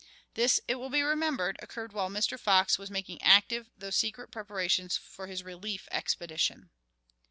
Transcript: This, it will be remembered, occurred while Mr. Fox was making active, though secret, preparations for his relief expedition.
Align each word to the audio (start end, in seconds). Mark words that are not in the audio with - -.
This, 0.33 0.59
it 0.67 0.77
will 0.79 0.89
be 0.89 1.03
remembered, 1.03 1.57
occurred 1.61 1.93
while 1.93 2.09
Mr. 2.09 2.39
Fox 2.39 2.79
was 2.79 2.89
making 2.89 3.21
active, 3.21 3.69
though 3.77 3.91
secret, 3.91 4.31
preparations 4.31 4.97
for 4.97 5.27
his 5.27 5.43
relief 5.43 5.87
expedition. 5.91 6.71